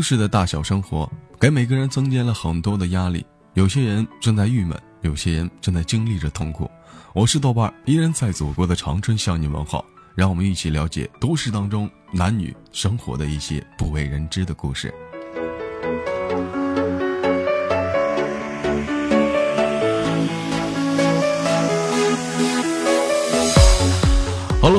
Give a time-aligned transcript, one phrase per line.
[0.00, 1.06] 都市的大小生活，
[1.38, 3.22] 给每个人增添了很多的压力。
[3.52, 6.70] 有些人正在郁闷，有些人正在经历着痛苦。
[7.12, 9.84] 我是豆瓣，依然在祖国的长春向你问好。
[10.14, 14.90] 让我们一起了解都市当中男女生活的一些不为人知的故事。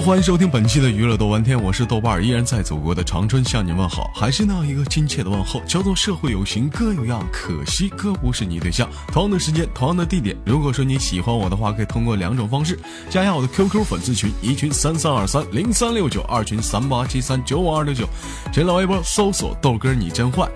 [0.04, 8.90] 欢迎收听本期的娱乐豆玩天，我是豆瓣儿，依然在祖国的长春向你问好，还是那样一个亲切的问候，叫做社会有形哥有样，可惜哥不是你对象。
[9.10, 12.80] 同样的时间，同样的地点，如果说你喜欢我的话，可以通过两种方式
[13.12, 18.10] 加一下我的 QQ 粉丝群，一群三三二三零三六九，二群三八七三九五二六九，
[18.52, 20.50] 新浪微博搜索豆哥你真坏，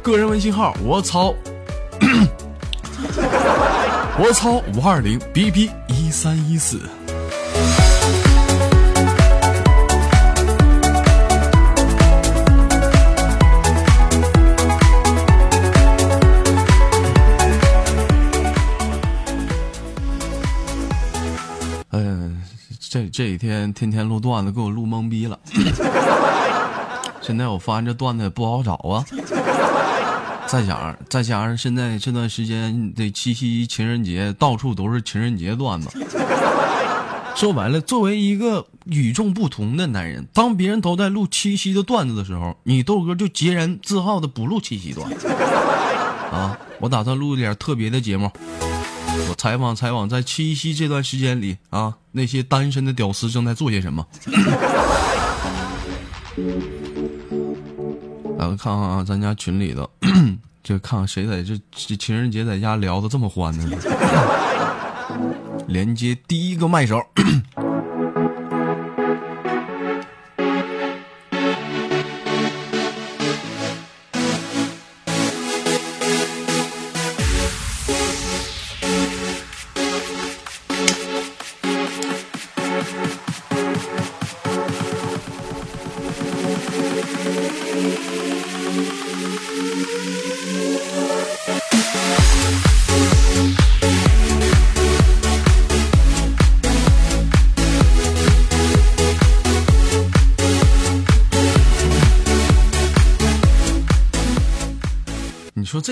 [0.00, 1.34] 个人微信号我操，
[4.16, 6.80] 我操五二零 bb 一三一四。
[22.92, 25.38] 这这几天天天录段子，给我录懵逼了。
[27.22, 29.02] 现在我发现这段子也不好找啊。
[30.46, 35.88] 再加上再加上现在这段时间的七夕情人节，到处都是情人节段子。
[37.34, 45.10] 说白了，作为一个与众不同的男人，当别人都在录七夕的段子的时候，你豆哥就截然自豪的不录七夕段。
[46.30, 48.30] 啊，我打算录点特别的节目。
[49.28, 54.06] 我采访采访，在七夕这段时间里啊，那些单身的屌丝正在做些什么？
[58.38, 59.88] 来 看看啊，咱家群里头，
[60.62, 63.76] 这看看谁在这情人节在家聊的这么欢呢？
[65.68, 67.00] 连接第一个麦手。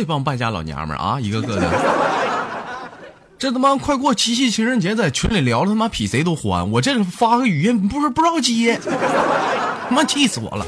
[0.01, 1.71] 这帮败家老娘们啊，一个个的，
[3.39, 6.71] 这他妈快过七夕情人节，在群里聊他妈比谁都欢。
[6.71, 8.81] 我这发个语音不是不知道接，
[9.91, 10.65] 他妈气死我了。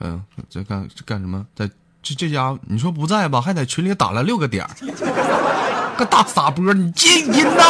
[0.00, 1.46] 嗯，在干干什么？
[1.54, 1.70] 在
[2.02, 3.40] 这这家你说不在吧？
[3.40, 4.66] 还在群里打了六个点
[5.96, 7.62] 个大傻波，你接语音呢？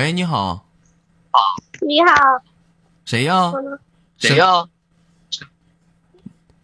[0.00, 0.64] 喂，你好。
[1.82, 2.14] 你好。
[3.04, 3.52] 谁呀？
[4.16, 4.64] 谁呀？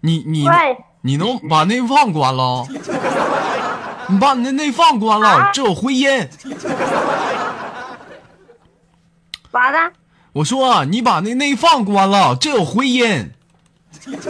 [0.00, 0.48] 你你
[1.02, 2.66] 你能把内放关了？
[4.08, 6.08] 你把你的内放关了，这有回音。
[9.52, 9.92] 咋的？
[10.32, 13.30] 我说你把那内放关了，这有回音。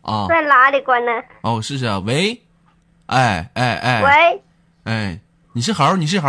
[0.00, 0.26] 啊？
[0.26, 1.12] 在哪里关呢？
[1.42, 1.98] 哦，试试啊。
[1.98, 2.40] 喂，
[3.08, 4.02] 哎哎哎。
[4.02, 4.42] 喂。
[4.84, 5.20] 哎。
[5.54, 6.28] 你是猴，你是猴。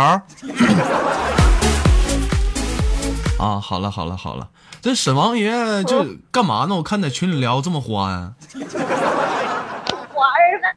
[3.38, 4.50] 啊，好了好了好了，
[4.82, 5.50] 这沈王爷
[5.84, 6.74] 这干嘛呢？
[6.76, 8.34] 我看在群里聊这么欢。
[8.54, 10.28] 玩
[10.60, 10.68] 呢。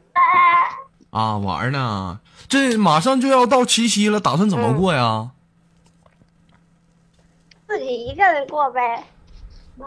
[1.10, 2.20] 啊，玩呢。
[2.48, 5.32] 这马上就要到七夕了，打算怎么过呀？
[7.66, 9.04] 自己一个人过呗。
[9.76, 9.84] 那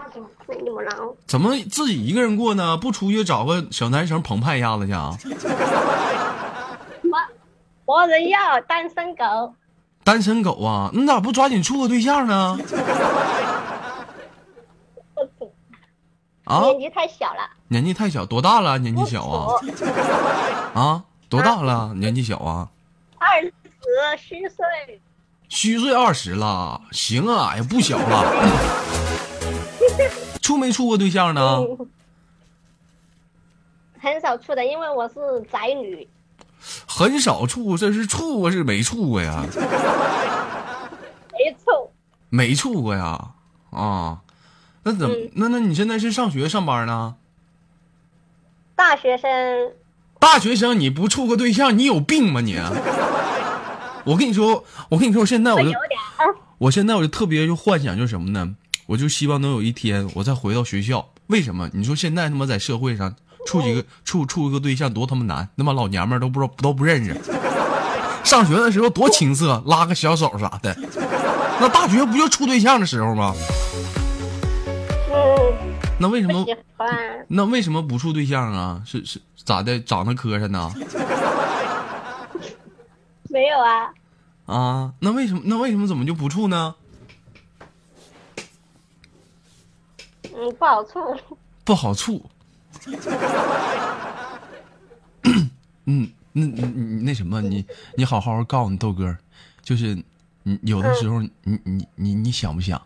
[1.26, 2.78] 怎么自己一个人过呢？
[2.78, 5.18] 不出去找个小男生澎湃一下子去啊？
[7.86, 9.54] 没人要单身狗，
[10.04, 10.90] 单身狗啊！
[10.94, 12.58] 你咋不抓紧处个对象呢？
[16.46, 16.62] 啊！
[16.62, 17.50] 年纪太小了。
[17.68, 18.78] 年纪太小，多大了？
[18.80, 19.54] 年纪小啊？
[20.74, 21.04] 啊？
[21.30, 21.94] 多大了？
[21.96, 22.70] 年纪小啊？
[23.18, 23.54] 二十
[24.18, 24.66] 虚岁。
[25.50, 28.24] 虚岁二十了，行啊，也不小了。
[30.42, 31.60] 处没处过对象呢？
[34.00, 35.16] 很少处的，因为我是
[35.52, 36.08] 宅女。
[36.88, 39.46] 很少处，这是处过是没处过呀？
[41.32, 41.92] 没处，
[42.30, 43.32] 没处过呀？
[43.72, 44.22] 啊，
[44.84, 45.16] 那怎么？
[45.34, 47.16] 那那你现在是上学上班呢？
[48.76, 49.30] 大学生
[50.20, 52.58] 大学生你不处个对象，你有病吗你？
[54.06, 55.72] 我跟你说，我跟你说，现在我就。
[56.58, 58.56] 我现在我就特别就幻想就是什么呢？
[58.86, 61.10] 我就希望能有一天我再回到学校。
[61.28, 61.70] 为什么？
[61.74, 63.16] 你说现在他妈在社会上
[63.46, 67.20] 处几个处处一个对象多他妈难，他妈老娘们都不知道都不认识。
[68.24, 70.76] 上学的时候多青涩，拉个小手啥的。
[71.60, 73.34] 那大学不就处对象的时候吗？
[75.12, 75.54] 嗯，
[76.00, 76.46] 那为什么。
[77.28, 78.82] 那为什么不处对象啊？
[78.86, 79.80] 是是咋的？
[79.80, 80.72] 长得磕碜呢？
[83.30, 83.94] 没有啊，
[84.46, 84.94] 啊？
[85.00, 86.76] 那为什么那为什么怎么就不处呢？
[90.36, 91.00] 嗯，不好处。
[91.64, 92.26] 不好处。
[95.86, 97.66] 嗯，那你你那什么，你
[97.96, 99.16] 你好好告诉你豆哥，
[99.62, 99.98] 就是
[100.44, 101.30] 你有的时候你
[101.64, 102.82] 你你你想不想？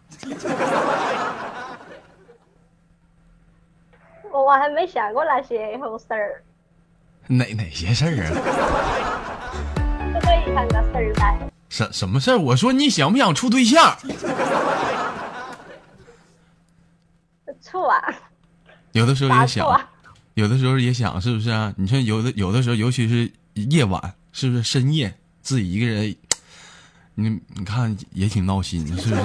[4.31, 6.43] 我 我还没想过那些后事儿，
[7.27, 8.31] 哪哪些事儿啊？
[10.13, 11.49] 不可以看个事儿呗。
[11.69, 12.37] 什什么事儿？
[12.37, 13.97] 我说你想不想处对象？
[17.61, 18.01] 处啊，
[18.95, 19.87] 有的时候也想？
[20.35, 21.73] 有的时候也想，是不是啊？
[21.75, 24.01] 你说有的有的时候，尤其是夜晚，
[24.31, 26.15] 是不是深夜自己一个人，
[27.15, 29.21] 你你看也挺闹心，是不是？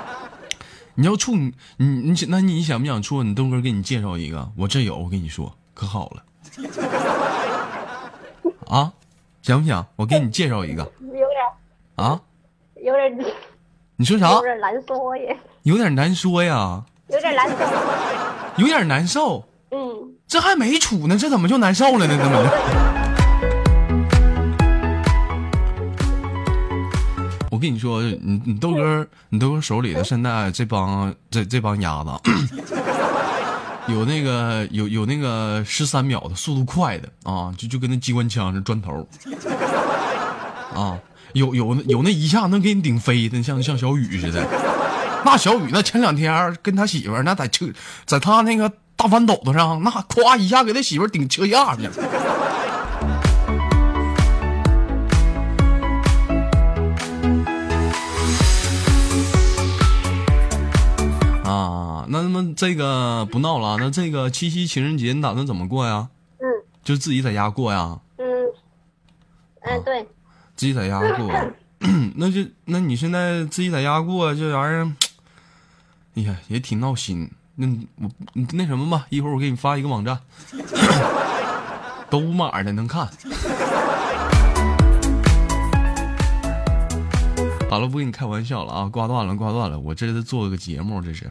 [0.96, 3.22] 你要处你你你那你想不想处？
[3.22, 6.24] 你东哥给你介绍一个，我这有，我跟你说可好了。
[8.66, 8.90] 啊，
[9.42, 9.86] 想不想？
[9.96, 11.26] 我给你介绍一个 有点
[11.96, 12.18] 啊？
[12.82, 13.18] 有点
[13.96, 14.40] 你说啥有？
[14.40, 17.56] 点难说呀，有点难说呀，有点难受。
[18.60, 19.44] 有点难受。
[19.70, 19.78] 嗯，
[20.26, 22.16] 这还没处呢，这怎么就难受了呢？
[22.16, 22.50] 怎么？
[27.50, 32.10] 我跟你说，你你豆哥，你豆哥手里的现在这帮这这帮鸭子，
[33.92, 39.06] 有那个有有那个十三秒的速度快的啊，就就跟那机关枪似的砖头
[40.74, 40.98] 啊，
[41.34, 44.46] 有有有那一下能给你顶飞的，像像小雨似的。
[45.24, 47.66] 那小雨那前两天跟他媳妇儿那在车，
[48.04, 51.92] 在他那个大翻斗子上，那咵一下给他媳妇儿顶车架去了。
[61.44, 66.08] 啊，那那么这个不闹了，那这个七夕情人节你打算怎么过呀？
[66.38, 66.46] 嗯
[66.82, 67.98] 就自己在家过呀？
[68.16, 68.24] 嗯，
[69.60, 70.02] 哎对，
[70.56, 71.30] 自己在家过，
[72.16, 74.90] 那就那你现在自己在家过这玩意儿，
[76.14, 77.30] 哎呀，也挺闹心。
[77.54, 77.66] 那
[77.96, 78.10] 我
[78.52, 80.18] 那什么吧，一会儿我给你发一个网站，
[82.08, 83.06] 都无码的，能看。
[87.68, 91.30] 好了，不跟你开玩笑了啊，挂断了，挂断了，我这是做个节目，这是。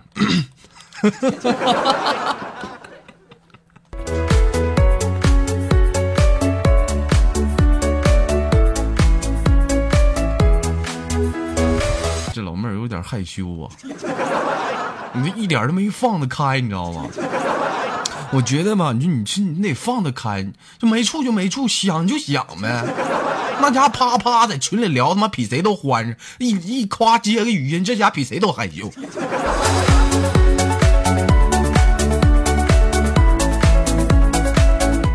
[12.74, 13.70] 有点害羞啊，
[15.14, 17.06] 你这一点都没放得开，你知道吗？
[18.32, 20.46] 我觉得吧，你说你是你得放得开，
[20.78, 22.86] 就没处就没处，想就想呗。
[23.60, 28.90] 那家伙啪啪在群里聊，他妈比谁都欢实，一一夸接个语音，这家伙比谁都害羞。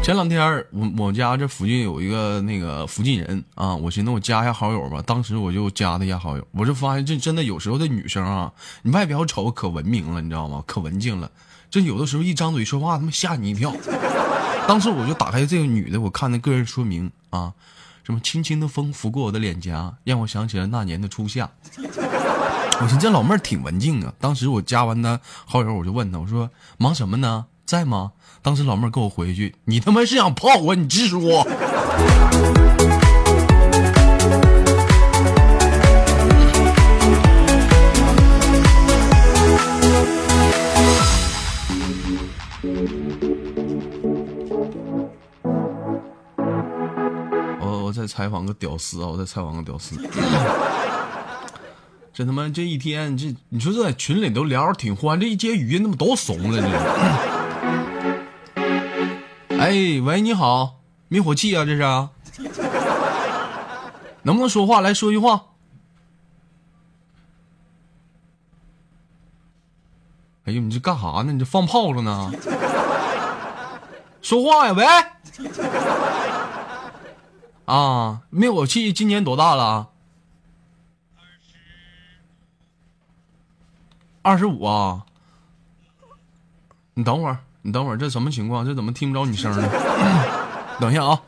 [0.05, 10.63] 前两天我我家这附近有一个那个附近人啊，我寻思我加一下好友吧，当时我就加他一下好友，我就发现这真的有时候这女生啊，你外表瞅可文明了，你知道吗？
[10.67, 11.31] 可文静了，
[11.71, 13.75] 这有的时候一张嘴说话，他妈吓你一跳。
[14.69, 17.55] 当时我就打开这个女的，我看那个人说明啊，
[18.03, 21.51] 什么轻轻的风拂过我的脸颊，让我想起了那年的初夏。
[21.81, 24.13] 我寻思这老妹儿挺文静啊。
[24.21, 27.47] 当时我加完她好友，我就问她，我说忙什么呢？
[27.67, 28.13] 在吗？
[28.43, 30.75] 当时老妹儿给我回一句：“你他妈是想泡我？
[30.75, 31.21] 你直说。”
[47.61, 49.09] 我我再采访个屌丝啊！
[49.09, 49.97] 我再采访个屌丝。
[52.13, 57.34] 这他妈这一天，这你说这在群里都聊着挺欢，这一接语音他妈都怂了这。
[59.65, 59.71] 哎，
[60.03, 61.81] 喂，你好，灭火器啊，这是？
[64.23, 64.83] 能不能说话？
[64.83, 65.47] 来说句话。
[70.45, 71.33] 哎呦，你这干啥呢？
[71.33, 72.31] 你这放炮了呢？
[74.21, 74.85] 说话呀，喂！
[77.65, 79.89] 啊，灭火器今年多大了？
[84.21, 85.07] 二十五啊！
[86.93, 88.63] 你等会儿，你等会儿，这什么情况？
[88.67, 89.67] 这怎么听不着你声呢？
[90.79, 91.19] 等一下啊。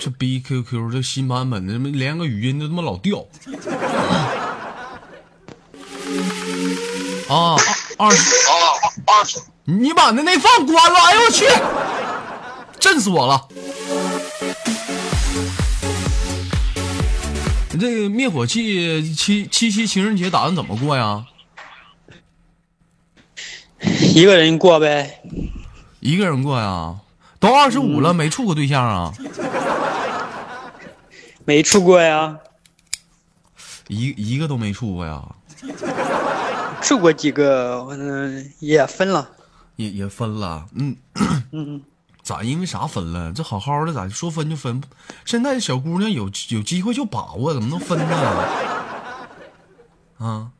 [0.00, 3.26] 这逼 QQ 这新版本的，他妈连个语音都他妈老掉。
[7.28, 7.56] 啊，
[7.98, 8.52] 二十啊，
[9.06, 10.98] 二十，你把那内放关了！
[11.00, 11.46] 哎呦我去，
[12.78, 13.48] 震死我了！
[17.72, 21.24] 你这个灭火器七七夕情人节打算怎么过呀？
[23.80, 25.22] 一个人过呗。
[26.00, 26.96] 一个人过呀？
[27.40, 29.12] 都二十五了，没处过对象啊？
[31.46, 32.36] 没处过呀？
[33.88, 35.22] 一一个都没处过呀？
[36.86, 39.28] 处过几个，嗯，也分了。
[39.74, 40.96] 也也分了，嗯，
[41.50, 41.82] 嗯，
[42.22, 42.44] 咋？
[42.44, 43.32] 因为啥分了？
[43.32, 44.80] 这好好的咋说分就分？
[45.24, 48.44] 现在小姑娘有有机会就把握，怎么能分呢？
[50.18, 50.50] 啊，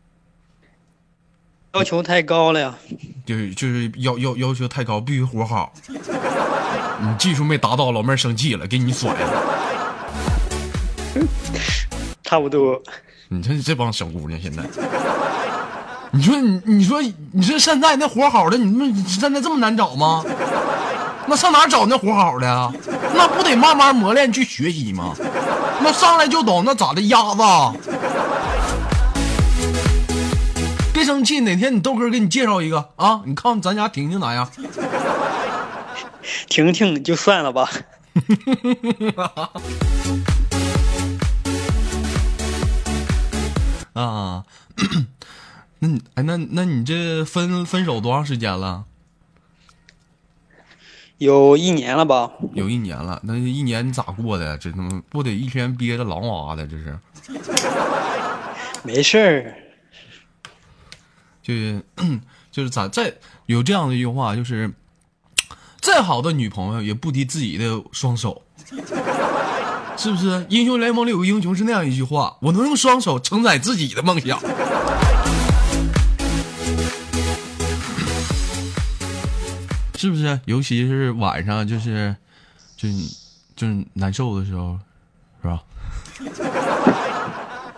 [1.74, 2.76] 要求太高了呀。
[3.24, 5.72] 就是就是要要要求太高，必须活好。
[5.88, 9.54] 你技术没达到，老妹儿生气了，给你甩了。
[12.24, 12.82] 差不多。
[13.28, 14.62] 你看这帮小姑娘现在，
[16.16, 20.24] 你说你你说你说现在那活好的，你们现在这么难找吗？
[21.26, 22.72] 那上哪找那活好的呀？
[23.14, 25.14] 那不得慢慢磨练去学习吗？
[25.82, 27.02] 那上来就懂，那咋的？
[27.02, 27.42] 鸭子，
[30.94, 33.20] 别生气，哪天你豆哥给你介绍一个啊？
[33.26, 34.48] 你看咱家婷婷咋样？
[36.48, 37.68] 婷婷就算了吧。
[43.92, 44.42] 啊，
[45.78, 48.84] 那你哎，那那你这分分手多长时间了？
[51.18, 52.30] 有一年了吧？
[52.52, 54.58] 有一年了，那一年你咋过的？
[54.58, 56.66] 这他妈不得一天憋着狼哇的？
[56.66, 56.98] 这是，
[58.84, 59.54] 没事儿。
[61.42, 61.82] 就是
[62.50, 63.14] 就是咋再
[63.46, 64.70] 有这样的一句话，就是
[65.80, 68.42] 再好的女朋友也不敌自己的双手，
[69.96, 70.44] 是不是？
[70.50, 74.38] 英雄联盟里有个英雄是那样一句话：我能用双手承载自己的梦想。
[79.96, 80.38] 是不是？
[80.44, 82.14] 尤其是晚上，就是，
[82.76, 82.88] 就
[83.56, 84.78] 就是难受的时候，
[85.42, 85.62] 是吧？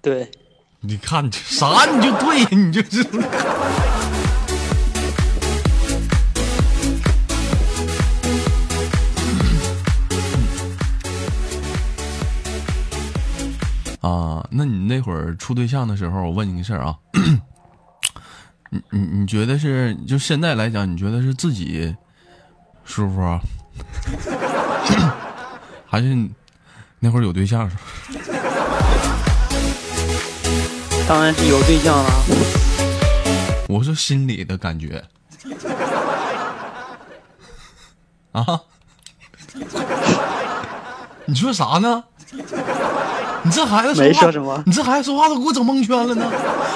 [0.00, 0.30] 对，
[0.80, 3.02] 你看你啥你就对， 你就是。
[14.00, 16.96] 啊，那你那会儿处对象的时候，我问你个事儿啊，
[18.70, 21.96] 你你你觉得是就现在来讲，你觉得是自己
[22.84, 23.40] 舒服啊，
[25.86, 26.14] 还是
[27.00, 27.70] 那会儿有对象？
[31.08, 32.10] 当然是有对象了。
[33.68, 35.02] 我是心里的感觉
[38.32, 38.44] 啊，
[41.24, 42.04] 你说啥呢？
[43.44, 46.30] 你这孩子说话没说什么你这孩子说话都给我整蒙圈了呢。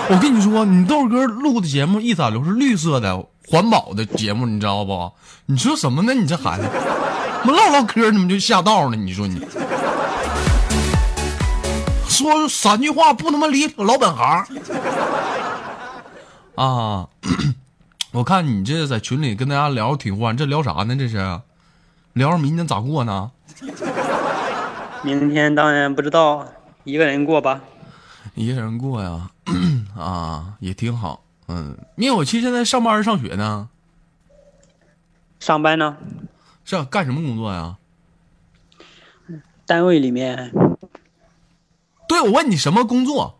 [0.09, 5.13] 我跟你说，你豆哥录的节目一咋流是绿色的环保的节目，你知道不？
[5.47, 6.15] 你说什么呢？
[6.15, 6.69] 你这孩子，
[7.45, 8.97] 唠唠嗑怎么就下道呢？
[8.97, 9.45] 你说你
[12.09, 14.47] 说三句话不他妈离老本行
[16.55, 17.09] 啊！
[18.13, 20.95] 我看你这在群里跟大家聊挺欢，这聊啥呢？
[20.95, 21.41] 这是
[22.13, 23.31] 聊着明天咋过呢？
[25.03, 26.47] 明天当然不知道，
[26.85, 27.61] 一个人过吧。
[28.35, 29.31] 一个人过呀，
[29.99, 31.25] 啊，也挺好。
[31.49, 33.69] 嗯，灭火器现在上班儿上学呢？
[35.41, 35.97] 上班呢，
[36.65, 37.77] 是干什么工作呀？
[39.67, 40.53] 单位里面，
[42.09, 43.39] 对，我问你什么工作？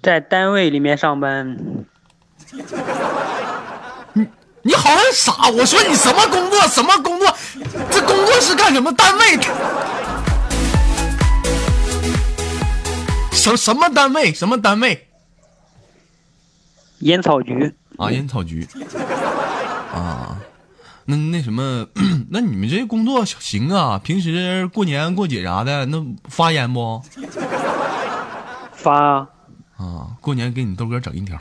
[0.00, 1.84] 在单位里面上班，
[4.68, 5.48] 你好像傻。
[5.48, 6.60] 我说你什么工作？
[6.68, 7.34] 什么工作？
[7.90, 8.92] 这工作是干什么？
[8.92, 9.38] 单位？
[13.32, 14.34] 什什么单位？
[14.34, 15.08] 什么单位？
[16.98, 17.74] 烟草局。
[17.96, 18.68] 啊，烟草局。
[19.94, 20.36] 啊，
[21.06, 21.86] 那那什么，
[22.28, 23.98] 那你们这工作行啊？
[24.04, 27.02] 平时过年过节啥的，那发烟不？
[28.74, 29.26] 发
[29.78, 31.38] 啊，过年给你豆哥整一条，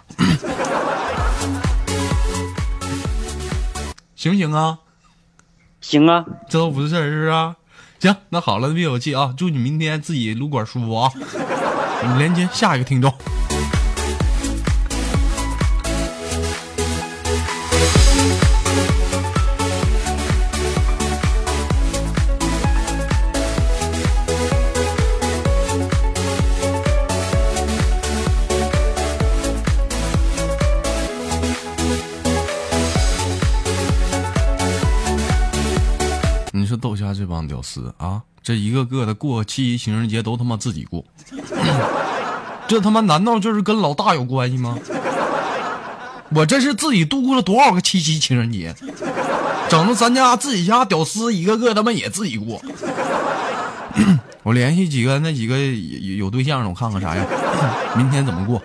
[4.18, 4.80] 行不行啊？
[5.80, 7.56] 行啊，这都不是事儿，是不是啊？
[8.00, 11.12] 行，那好了，别有气啊，祝你明天自己撸管舒服啊！
[11.14, 13.14] 我们连接下一个听众。
[37.68, 38.22] 帮屌丝啊！
[38.42, 41.04] 这一个个的过七夕情人节都他妈自己过，
[42.68, 44.80] 这他妈难道就是跟老大有关系吗？
[46.30, 48.74] 我这是自己度过了多少个七夕情人节，
[49.70, 52.62] 整的咱家自己家屌丝一个个他妈也自己过。
[54.44, 57.26] 我联系几个那几个有有对象的，我看看啥样，
[57.98, 58.62] 明天怎么过。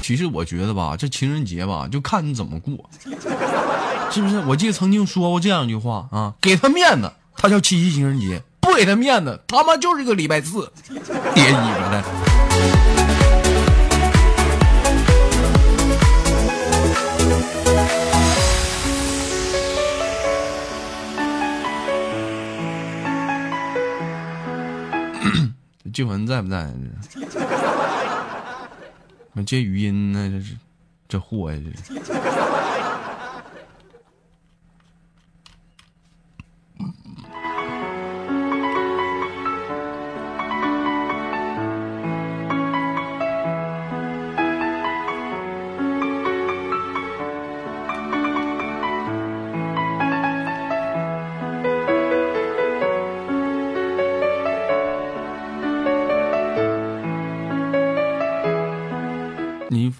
[0.00, 2.72] 其实我觉得吧，这情人节吧，就看你怎么过，
[4.10, 4.40] 是不是？
[4.40, 10.72] 我记得曾经说过这样一句话啊，给他面子，他叫七夕情人节；不给他面子，他妈就是个礼拜四，
[11.34, 12.04] 叠衣服的。
[25.92, 26.68] 静文在不在？
[29.34, 30.56] 我 接语音呢，这是
[31.08, 32.69] 这货呀，这。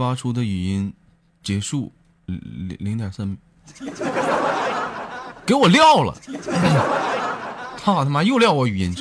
[0.00, 0.90] 发出的语音
[1.42, 1.92] 结束
[2.24, 3.36] 零零点三，
[5.44, 6.14] 给我撂了！
[7.76, 8.94] 操他妈又撂我语音！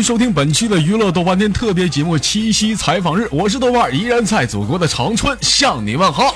[0.00, 6.34] 续收听本期的娱乐豆瓣天特别节目《七夕采访日》，我是豆瓣，依然在祖国的长春向你问好。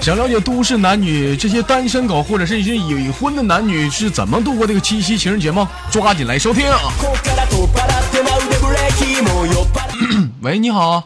[0.00, 5.68] 想了解都市男女这些单身狗或者是一些已婚的男女是怎么度过这个七夕情人节吗？
[5.90, 6.64] 抓紧来收听。
[6.66, 11.04] ここから取っ払ってまうでブレーキも酔っ払喂，你好，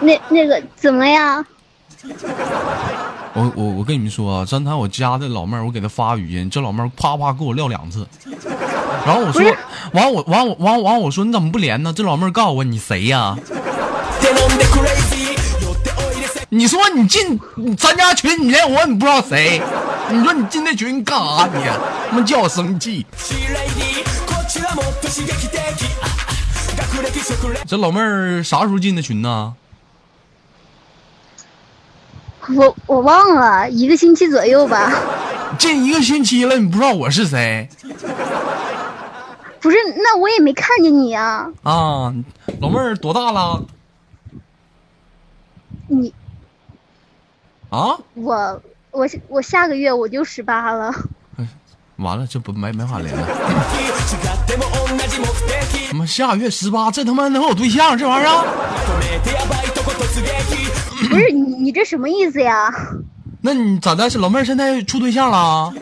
[0.00, 1.44] 那那个怎么样？
[3.34, 8.06] 我我我跟你们说啊，刚才我家的老妹儿，我给她发语音，这老妹儿啪啪给我撂两次，
[9.06, 9.42] 然后我说，
[9.92, 11.92] 完我完我完完我说你怎么不连呢？
[11.92, 13.36] 这老妹儿告诉我你谁呀？
[13.38, 19.60] って飲んで crazy 酔っておいでせ你说你进你咱家群，你连我你不知道谁？
[20.10, 21.62] 你说你进那群干啥你？
[22.10, 23.06] 他妈叫我生气！
[23.16, 25.60] シーレイディこっちはもっと刺激的
[26.00, 29.54] ああ学歴職歴这老妹儿啥时候进的群呢？
[32.56, 34.92] 我我忘了，一个星期左右吧。
[35.58, 37.68] 进一个星期了，你不知道我是谁
[39.60, 41.48] 不是，那我也没看见你啊。
[41.62, 42.14] 啊？
[42.60, 43.64] 老妹儿多大了？
[45.88, 46.12] 你
[47.70, 47.98] 啊？
[48.14, 50.92] 我我我下个月我就十八了。
[51.96, 53.26] 完了，这不没没法连了。
[53.26, 53.28] 違
[54.14, 57.98] っても同じ目的他妈下月十八，这他妈能有对象？
[57.98, 58.44] 这玩意儿？
[61.02, 62.70] 止 めてやばいとこ突撃不是你你这什么意思呀？
[63.40, 64.10] 那你咋的？
[64.10, 65.72] 是老妹儿现在处对象了？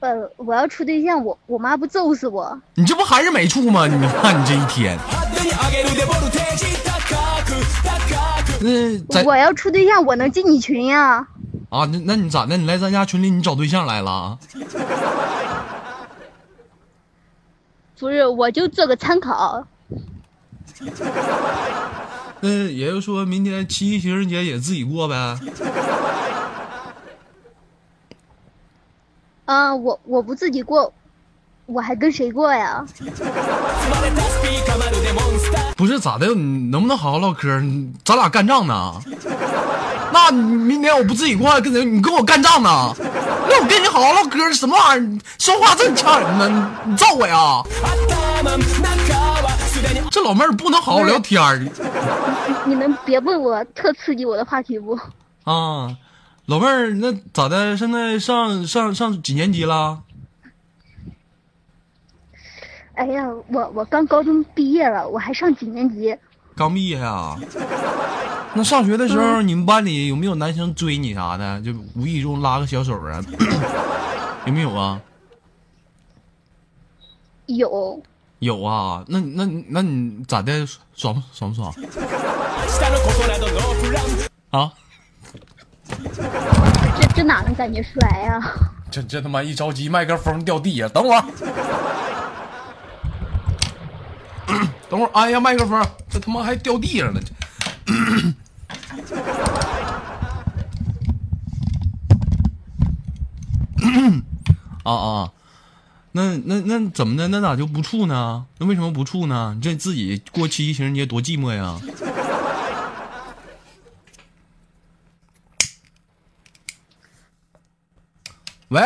[0.00, 2.58] 呃，我要处对象，我我妈不揍死我？
[2.74, 3.86] 你这不还是没处吗？
[3.86, 6.96] 你看你这一天，派手に上げるでボルテージ高
[7.44, 7.52] く
[7.84, 7.90] 高
[8.42, 11.26] く那在我要处对象，我能进你群呀？
[11.68, 12.56] 啊，那那你咋的？
[12.56, 14.38] 你来咱家群里你找对象来了？
[17.98, 19.66] 不是，我就做个参考。
[22.41, 25.15] 那也就说明天七夕情人节也自己过呗。
[29.45, 30.91] 啊，我我不自己过，
[31.65, 32.83] 我还跟谁过呀？
[35.77, 36.27] 不是咋的？
[36.27, 37.47] 你能不能好好唠嗑？
[38.03, 38.93] 咱俩干仗呢？
[40.11, 41.83] 那明天我不自己过，跟谁？
[41.85, 42.95] 你跟我干仗呢？
[43.47, 45.19] 那我跟你好好唠嗑，什么玩意儿？
[45.37, 46.71] 说话这么呛人呢？
[46.85, 47.61] 你揍我呀！
[50.14, 51.58] 頭中はすでに这老妹儿不能好好聊天儿
[52.66, 54.98] 你能别问我特刺激我的话题不？
[55.44, 55.96] 啊？
[56.46, 57.76] 老妹儿，那咋的？
[57.76, 60.02] 现在上上上几年级了？
[62.94, 66.16] 哎呀，我我刚高中毕业了，我还上几年级？
[66.54, 67.36] 刚毕业呀？
[68.54, 71.60] 那上学的时候，你们班里有没有男生追你啥的？
[71.62, 73.24] 就无意中拉个小手啊？
[74.46, 75.00] 有没有啊？
[77.46, 78.00] 有，
[78.40, 79.04] 有啊。
[79.08, 80.66] 那那那你咋的？
[80.94, 84.04] 爽不爽不爽下のことなどノープラン
[84.50, 84.72] 啊？
[87.00, 88.40] 这这哪能感觉出来呀？
[88.90, 91.24] 这这他妈一着急，麦克风掉地下，等会儿，
[94.88, 97.20] 等会儿，按一下麦克风，这他妈还掉地上了。
[104.82, 105.32] 啊啊，
[106.15, 107.27] 那那那怎么的？
[107.27, 108.45] 那咋就不处呢？
[108.57, 109.51] 那为什么不处呢？
[109.53, 111.77] 你这自己过七夕情人节多寂寞呀！
[118.69, 118.81] 喂，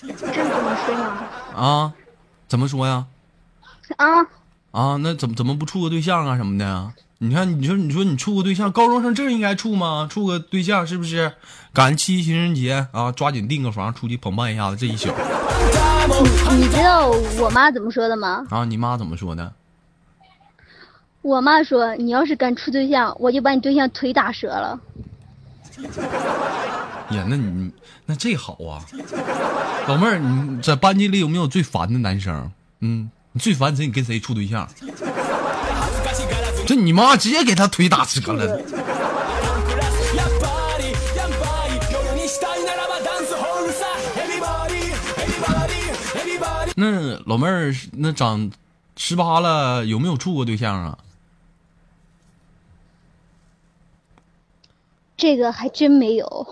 [0.00, 1.04] 这怎么说呢？
[1.54, 1.92] 啊，
[2.48, 3.04] 怎么说呀？
[3.98, 4.22] 啊，
[4.70, 6.94] 啊，那怎么怎么不处个对象啊什么的呀？
[7.26, 10.06] 你看，你说你说你处个对象，高中生这应该处吗？
[10.10, 11.32] 处个对象是不是？
[11.72, 15.08] 赶七夕情人节啊，抓紧订个房，出去捧伴一下子这一宿
[16.52, 17.08] 你知道
[17.40, 18.44] 我妈怎么说的吗？
[18.50, 18.64] 啊！
[18.66, 19.52] 你妈怎么说的？
[21.22, 24.78] 我妈说，你要是敢处对象，我就把你对象腿打折了。
[27.10, 27.72] 呀，那你
[28.04, 28.84] 那这好啊，
[29.88, 32.52] 老妹儿，你在班级里有没有最烦的男生？
[32.80, 33.86] 嗯，你最烦谁？
[33.86, 34.68] 你跟谁处对象？
[36.65, 38.45] 这你妈直接给他腿打折了。
[38.45, 38.55] や
[40.25, 45.81] っぱりやっぱり夜にしたいならばダンスホールさ Everybody Everybody
[46.15, 48.51] Everybody 那老妹儿，那长
[48.95, 50.97] 十八了，有没有处过对象啊？
[55.17, 56.47] 这个还真没有。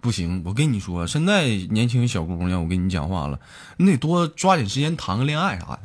[0.00, 3.38] 不行，我跟你说，现在年轻小姑娘，我跟你讲话了，
[3.76, 5.80] 你得多抓紧时间谈个恋爱啥的。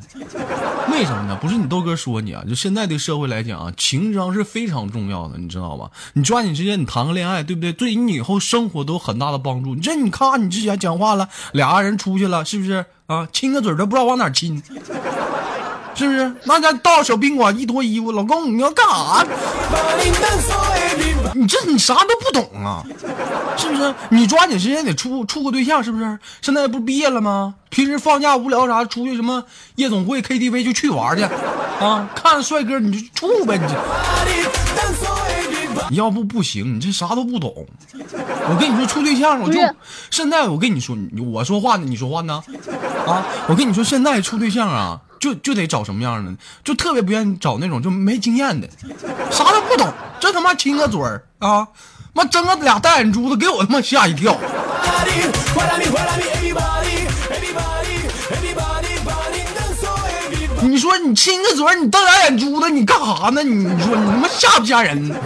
[0.90, 1.38] 为什么呢？
[1.40, 5.90] 不是你豆哥说你啊，就现在的社会来讲啊，情商是非常重要的，你知道吧？
[6.14, 7.72] 你抓紧时间，你谈个恋爱，对不对？
[7.72, 9.74] 对你以后生活都有很大的帮助。
[9.74, 13.28] 你这你看，你之前讲话了，俩人出去了，是不是啊？
[13.32, 14.62] 亲个嘴都不知道往哪亲，
[15.94, 16.32] 是不是？
[16.44, 19.26] 那家到小宾馆一脱衣服，老公你要干啥？
[21.36, 22.82] 你这你啥都不懂啊，
[23.56, 23.94] 是不是？
[24.10, 26.18] 你抓紧时间得处处个对象，是不是？
[26.40, 27.54] 现在不是毕业了吗？
[27.68, 29.44] 平时放假无聊啥，出去什么
[29.74, 31.24] 夜总会、KTV 就去玩去，
[31.84, 33.74] 啊，看帅哥你就处呗，你这
[35.92, 37.66] 要不不行，你这啥都不懂。
[37.92, 39.60] 我跟你说处对象，我就
[40.10, 42.42] 现在我跟你说，你我说话呢，你说话呢，
[43.06, 48.68] 啊，我跟你说现在处对象啊，就就得找什么样的，就特别不愿意找那种就没经验的，
[49.28, 51.66] 啥都不懂，这他妈亲个嘴儿啊，
[52.12, 54.36] 妈睁个俩大眼珠子，给我他妈吓一跳。
[60.62, 63.42] 你说你亲个嘴儿，你瞪俩眼珠子，你干啥呢？
[63.42, 65.10] 你说你他妈吓不吓人？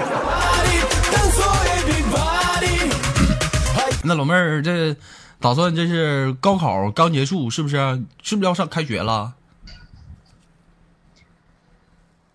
[4.03, 4.97] 那老妹儿这
[5.39, 7.77] 打算这是高考刚结束，是不是？
[8.23, 9.35] 是不是要上开学了？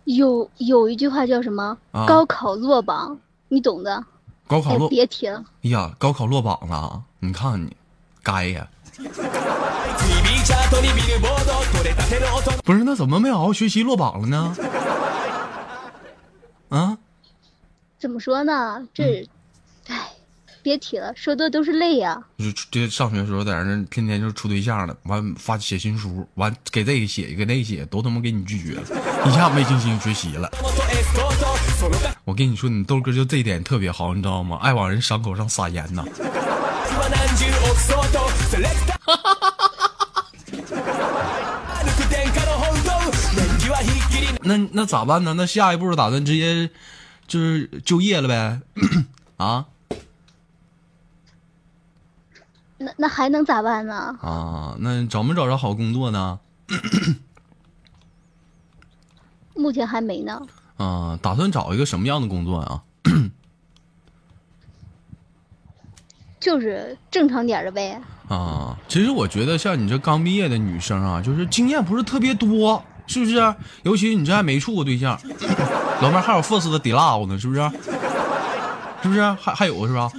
[0.04, 1.76] 有有一句话叫什么？
[1.92, 3.94] 啊高考落榜，你懂的。
[3.96, 4.04] 哎
[4.48, 5.44] 高考落，，别提了。
[5.62, 7.76] 哎呀，高考落榜了，你看你，
[8.22, 8.66] 该呀。
[8.98, 14.56] TV チャートにビルボード取れたての音不是，那怎么没好好学习落榜了呢？
[16.70, 16.98] 啊，
[17.98, 18.86] 怎么说呢？
[18.92, 19.26] 这，哎，
[20.64, 28.82] 别提了，说的都是泪呀、就是这上学的时候在那天天就处对象了，完发写情书，完给这个写，给那个写，都他妈给你拒绝了，
[29.26, 30.50] 一下没精心学习了。
[30.52, 31.46] 元エスコート
[31.78, 34.58] その我跟你说，你豆哥就这一点特别好，你知道吗？
[34.60, 36.04] 爱往人伤口上撒盐呐。
[36.04, 38.98] 額は何十億相当セレクタ
[41.80, 42.88] 歩く天下の本当
[43.34, 45.32] 年季はひっきり那那咋办呢？
[45.34, 46.68] 那下一步打算直接
[47.26, 48.60] 就是就业了呗？
[49.38, 49.64] 啊
[52.77, 54.17] 那那还能咋办呢？
[54.21, 56.39] 啊，那找没找着好工作呢？
[59.53, 60.41] 目前还没呢。
[60.77, 62.83] 啊，打算找一个什么样的工作啊？
[66.39, 67.99] 就是正常点儿的呗。
[68.27, 73.55] 啊，其实我觉得像你这刚毕业的女生啊，就是经验不是特别多，是不是？
[73.83, 75.17] 尤其你这还没处过对象，
[76.01, 77.61] 老妹儿还有 first 的 d l o 呢，是不是？
[79.01, 79.21] 是不是？
[79.33, 80.11] 还还有是吧？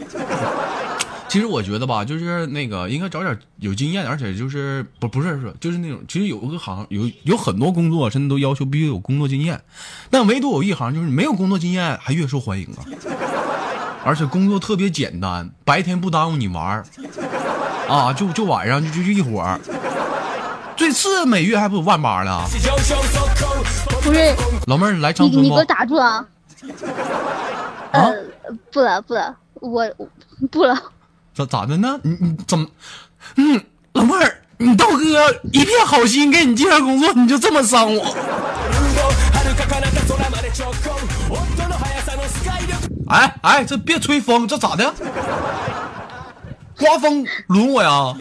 [1.37, 9.61] 其实我觉得吧，就是那个应该找点有经验，而且就是不不是说就是那种，其实有个行有有很多工作，甚至都要求必须有工作经验，
[10.09, 12.81] 但唯独有一行就是没有工作经验还越受欢迎啊，
[14.03, 16.87] 而且工作特别简单，白天不耽误你玩儿，
[17.87, 19.61] 啊，就就晚上就就就一伙儿，
[20.75, 22.49] 最次每月还不有万八了。
[22.49, 24.35] 上昇速攻不是
[24.67, 25.65] 老妹儿，你来长春你你给我？
[25.67, 26.27] 打住啊！
[27.93, 28.15] 啊呃，
[28.73, 30.09] 不了不了，我我
[30.51, 30.75] 不了。
[31.36, 32.00] 咋咋的呢？
[32.04, 32.68] 你你怎么？
[33.36, 35.04] 嗯，老妹儿，你道哥
[35.52, 38.04] 一片好心给你介绍工作，你就这么伤我？
[38.04, 40.92] 遥か彼方空まで直行
[41.30, 42.74] 音の速さのスカイ力
[43.08, 44.94] 哎哎，这别吹风，这咋的？
[46.78, 48.16] 刮风轮我呀？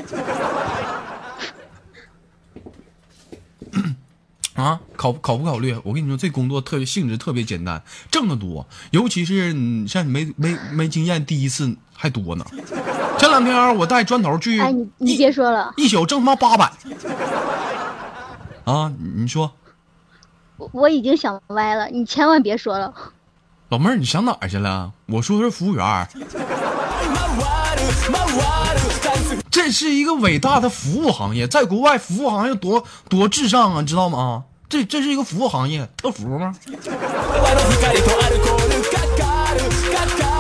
[4.55, 5.74] 啊，考考不考虑？
[5.85, 12.45] 我跟你说，这工作特别性质特别简单，挣得多，尤其是你像你没没没经验，第一次 还多呢。
[13.17, 16.71] 前两天我带砖头去，哎，你你别说了，一宿挣他妈八百。
[18.65, 19.51] 啊，你说，
[20.58, 22.93] 我我已经想歪了，你千万别说了。
[23.69, 24.91] 老妹儿，你想哪儿去了？
[25.08, 26.08] 我说是服务员。
[29.49, 34.43] 这是一个伟大的服务行业，在国外服务行业多多至上啊，知道吗？
[34.67, 36.53] 这这是一个服务行业，特服吗？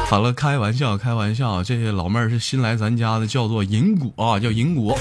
[0.07, 4.95] 好了，开玩笑，开玩笑，这些老妹儿是新来咱家的，叫做银果啊，叫银果。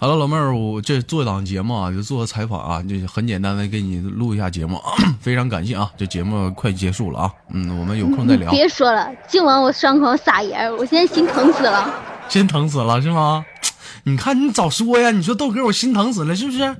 [0.00, 4.78] 好了，老妹儿，我这做一档节目啊，就做个采访啊，就很简单的给你录一下节目，
[5.18, 5.90] 非常感谢啊！
[5.96, 8.50] 这节目快结束了啊，嗯，我们有空再聊。
[8.50, 11.90] 别说了，净往我伤口撒盐，我现在心疼死了。
[12.28, 13.44] 心疼死了是吗？
[14.04, 15.10] 你看你早说呀！
[15.10, 16.76] 你说豆哥，我心疼死了，是不是？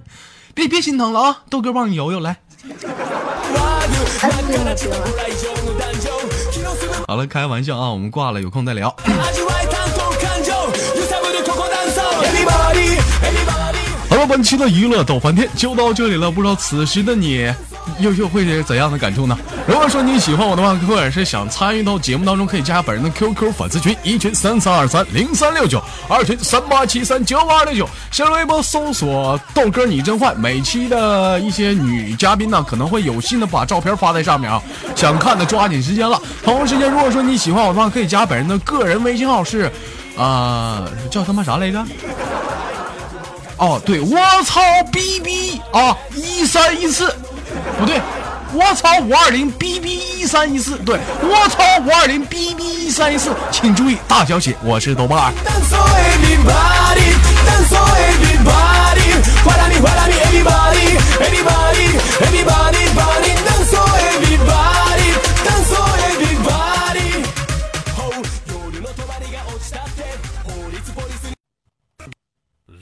[0.53, 1.43] 别别心疼了啊！
[1.49, 2.37] 豆哥帮你揉揉来。
[7.07, 8.95] 好了，开玩笑啊，我们挂了，有空再聊。
[14.09, 16.31] 好了，本期的娱乐逗翻天就到这里了。
[16.31, 17.53] 不知道此时的你，
[17.99, 19.37] 又又会是怎样的感触呢？
[19.67, 27.89] 如果说你喜欢我的话，或者是想参与到节目当中，可以加本人的 QQ 粉丝群：一群三三二三零三六九，二群三八七三九五二六九。
[28.13, 30.33] 新浪微博搜索“豆哥你真坏”。
[30.39, 34.63] 每期的一些女嘉宾呢，可能会有幸的把照片发在上面啊，
[34.95, 36.21] 想看的抓紧时间了。
[36.45, 39.73] 同时间，如果说你喜欢我的话，可以加本人的个人微信号是，
[40.17, 41.85] 啊，叫他妈啥来着？
[43.57, 44.61] 哦，对，我操
[44.93, 47.15] ，B B 啊，一三一四，
[47.79, 48.01] 不对，
[48.53, 55.33] 我操，五二零 B B 一三一四，对，我操，五二零 B B 一三一四，请注意大小写，我是豆瓣儿。